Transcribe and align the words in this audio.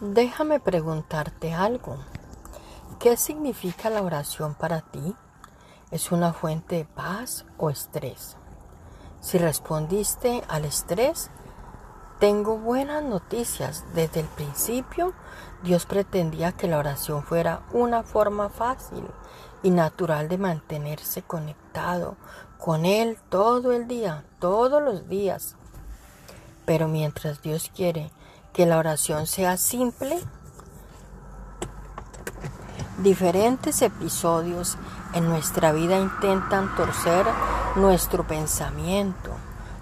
Déjame 0.00 0.60
preguntarte 0.60 1.52
algo. 1.52 1.98
¿Qué 2.98 3.18
significa 3.18 3.90
la 3.90 4.00
oración 4.00 4.54
para 4.54 4.80
ti? 4.80 5.14
¿Es 5.90 6.10
una 6.10 6.32
fuente 6.32 6.76
de 6.76 6.84
paz 6.86 7.44
o 7.58 7.68
estrés? 7.68 8.38
Si 9.20 9.36
respondiste 9.36 10.42
al 10.48 10.64
estrés, 10.64 11.30
tengo 12.18 12.56
buenas 12.56 13.02
noticias. 13.02 13.84
Desde 13.92 14.20
el 14.20 14.26
principio, 14.26 15.12
Dios 15.62 15.84
pretendía 15.84 16.52
que 16.52 16.66
la 16.66 16.78
oración 16.78 17.22
fuera 17.22 17.60
una 17.74 18.02
forma 18.02 18.48
fácil 18.48 19.04
y 19.62 19.68
natural 19.68 20.30
de 20.30 20.38
mantenerse 20.38 21.20
conectado 21.20 22.16
con 22.56 22.86
Él 22.86 23.18
todo 23.28 23.72
el 23.72 23.86
día, 23.86 24.24
todos 24.38 24.82
los 24.82 25.10
días. 25.10 25.56
Pero 26.64 26.88
mientras 26.88 27.42
Dios 27.42 27.70
quiere 27.74 28.10
que 28.52 28.66
la 28.66 28.78
oración 28.78 29.26
sea 29.26 29.56
simple. 29.56 30.18
Diferentes 32.98 33.80
episodios 33.82 34.76
en 35.14 35.28
nuestra 35.28 35.72
vida 35.72 35.98
intentan 35.98 36.74
torcer 36.76 37.26
nuestro 37.76 38.26
pensamiento. 38.26 39.30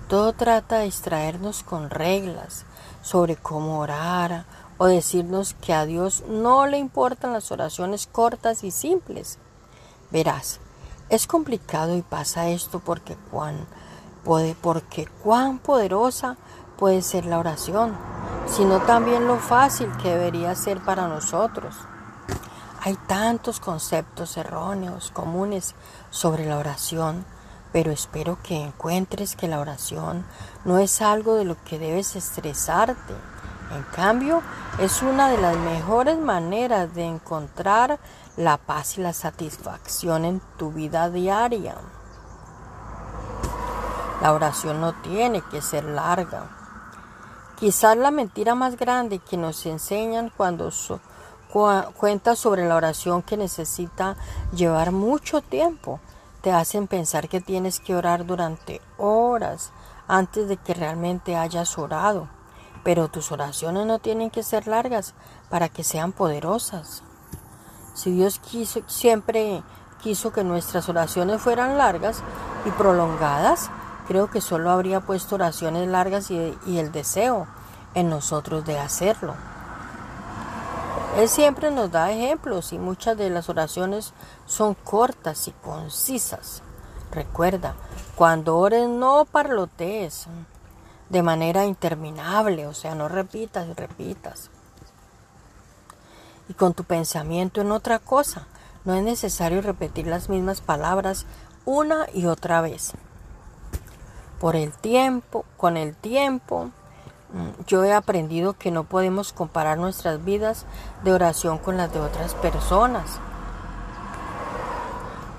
Todo 0.09 0.33
trata 0.33 0.79
de 0.79 0.85
distraernos 0.85 1.63
con 1.63 1.91
reglas 1.91 2.65
sobre 3.03 3.37
cómo 3.37 3.81
orar 3.81 4.45
o 4.79 4.87
decirnos 4.87 5.55
que 5.55 5.75
a 5.75 5.85
Dios 5.85 6.23
no 6.29 6.66
le 6.66 6.79
importan 6.79 7.33
las 7.33 7.51
oraciones 7.51 8.07
cortas 8.07 8.63
y 8.63 8.71
simples. 8.71 9.39
Verás, 10.11 10.61
es 11.11 11.27
complicado 11.27 11.97
y 11.97 12.03
pasa 12.03 12.49
esto 12.49 12.79
porque 12.79 13.16
cuán, 13.30 13.66
puede, 14.25 14.55
porque 14.55 15.07
cuán 15.23 15.59
poderosa 15.59 16.37
puede 16.77 17.03
ser 17.03 17.27
la 17.27 17.38
oración 17.38 17.97
sino 18.51 18.80
también 18.80 19.27
lo 19.27 19.38
fácil 19.38 19.91
que 20.02 20.10
debería 20.10 20.54
ser 20.54 20.80
para 20.80 21.07
nosotros. 21.07 21.74
Hay 22.82 22.96
tantos 23.07 23.60
conceptos 23.60 24.37
erróneos, 24.37 25.10
comunes 25.13 25.74
sobre 26.10 26.46
la 26.46 26.59
oración, 26.59 27.24
pero 27.73 27.91
espero 27.91 28.38
que 28.43 28.63
encuentres 28.63 29.37
que 29.37 29.49
la 29.49 29.60
oración 29.60 30.24
no 30.65 30.79
es 30.79 31.02
algo 31.02 31.35
de 31.35 31.45
lo 31.45 31.57
que 31.65 31.79
debes 31.79 32.16
estresarte. 32.16 33.15
En 33.74 33.82
cambio, 33.95 34.43
es 34.79 35.02
una 35.02 35.29
de 35.29 35.38
las 35.38 35.57
mejores 35.57 36.19
maneras 36.19 36.95
de 36.95 37.04
encontrar 37.04 37.99
la 38.37 38.57
paz 38.57 38.96
y 38.96 39.02
la 39.02 39.13
satisfacción 39.13 40.24
en 40.24 40.41
tu 40.57 40.73
vida 40.73 41.10
diaria. 41.10 41.76
La 44.23 44.32
oración 44.32 44.80
no 44.80 44.95
tiene 44.95 45.43
que 45.43 45.60
ser 45.60 45.85
larga 45.85 46.57
Quizás 47.59 47.96
la 47.96 48.12
mentira 48.12 48.54
más 48.54 48.76
grande 48.76 49.18
que 49.18 49.37
nos 49.37 49.66
enseñan 49.66 50.30
cuando 50.37 50.70
cuentan 51.96 52.37
sobre 52.37 52.68
la 52.68 52.76
oración 52.76 53.23
que 53.23 53.37
necesita 53.37 54.16
llevar 54.52 54.92
mucho 54.92 55.40
tiempo, 55.40 55.98
te 56.40 56.52
hacen 56.52 56.86
pensar 56.86 57.29
que 57.29 57.40
tienes 57.40 57.80
que 57.80 57.96
orar 57.96 58.24
durante 58.26 58.80
horas 58.96 59.73
antes 60.06 60.48
de 60.48 60.56
que 60.56 60.73
realmente 60.73 61.34
hayas 61.34 61.76
orado. 61.79 62.29
Pero 62.84 63.09
tus 63.09 63.32
oraciones 63.32 63.86
no 63.86 63.98
tienen 63.98 64.31
que 64.31 64.44
ser 64.44 64.69
largas 64.69 65.14
para 65.50 65.69
que 65.69 65.82
sean 65.82 66.12
poderosas. 66.12 67.03
Si 67.92 68.12
Dios 68.12 68.38
quiso, 68.38 68.82
siempre 68.86 69.64
quiso 70.00 70.32
que 70.32 70.44
nuestras 70.44 70.88
oraciones 70.88 71.42
fueran 71.42 71.76
largas 71.76 72.22
y 72.64 72.70
prolongadas, 72.70 73.69
creo 74.09 74.31
que 74.31 74.41
solo 74.41 74.70
habría 74.70 75.00
puesto 75.00 75.34
oraciones 75.34 75.87
largas 75.87 76.31
y, 76.31 76.56
el 76.66 76.91
deseo 76.92 77.47
en 77.94 78.08
nosotros 78.08 78.64
de 78.64 78.78
hacerlo. 78.78 79.34
Él 81.19 81.28
siempre 81.28 81.70
nos 81.70 81.91
da 81.92 82.10
ejemplos 82.10 82.72
y 82.72 82.78
muchas 82.78 83.18
de 83.18 83.28
las 83.28 83.50
oraciones 83.50 84.14
son 84.47 84.72
cortas 84.72 85.47
y 85.47 85.52
concisas. 85.52 86.62
Recuerda, 87.12 87.74
cuando 88.16 88.56
ores 88.56 88.88
no 88.88 89.26
parlotees 89.26 90.26
de 91.10 91.22
manera 91.22 91.66
interminable, 91.66 92.66
o 92.66 92.72
sea, 92.72 92.94
no 92.94 93.08
repitas 93.08 93.68
y 93.68 93.74
repitas. 93.74 94.50
Y 96.48 96.54
con 96.54 96.72
tu 96.72 96.84
pensamiento 96.84 97.60
en 97.60 97.72
otra 97.72 97.98
cosa, 97.98 98.47
no 98.86 98.94
es 98.94 99.02
necesario 99.02 99.60
repetir 99.60 100.06
las 100.06 100.30
mismas 100.30 100.62
palabras 100.62 101.26
una 101.66 102.06
y 102.14 102.24
otra 102.24 102.62
vez. 102.62 102.94
Por 104.41 104.54
el 104.54 104.72
tiempo, 104.72 105.44
con 105.56 105.76
el 105.76 105.97
tiempo, 105.97 106.71
mm, 107.32 107.65
yo 107.66 107.84
he 107.84 107.93
aprendido 107.93 108.53
que 108.53 108.71
no 108.71 108.84
podemos 108.84 109.32
comparar 109.32 109.78
nuestras 109.78 110.25
vidas 110.25 110.65
de 111.03 111.12
oración 111.12 111.59
con 111.59 111.76
las 111.76 111.93
de 111.93 112.00
otras 112.00 112.34
personas. 112.34 113.19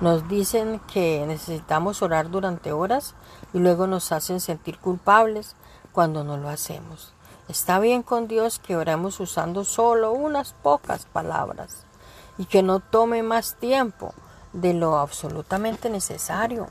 Nos 0.00 0.28
dicen 0.28 0.80
que 0.92 1.24
necesitamos 1.26 2.02
orar 2.02 2.30
durante 2.30 2.72
horas 2.72 3.14
y 3.52 3.58
luego 3.58 3.86
nos 3.86 4.12
hacen 4.12 4.40
sentir 4.40 4.78
culpables 4.78 5.56
cuando 5.92 6.24
no 6.24 6.36
lo 6.36 6.48
hacemos. 6.48 7.12
Está 7.48 7.80
bien 7.80 8.02
con 8.02 8.28
Dios 8.28 8.58
que 8.58 8.76
oremos 8.76 9.18
usando 9.18 9.64
solo 9.64 10.12
unas 10.12 10.52
pocas 10.52 11.06
palabras 11.06 11.84
y 12.38 12.44
que 12.44 12.62
no 12.62 12.80
tome 12.80 13.22
más 13.22 13.56
tiempo 13.56 14.14
de 14.52 14.72
lo 14.72 14.98
absolutamente 14.98 15.90
necesario. 15.90 16.68